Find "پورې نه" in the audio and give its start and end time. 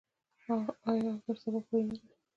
1.67-1.95